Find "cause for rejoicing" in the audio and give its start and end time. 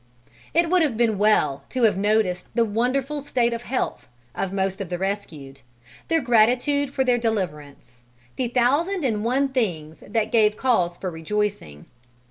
10.57-11.85